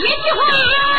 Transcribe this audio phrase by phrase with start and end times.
[0.00, 0.89] 别废话